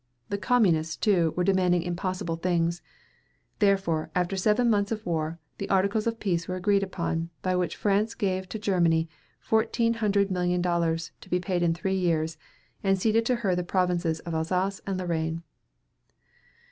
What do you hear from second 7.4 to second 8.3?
by which France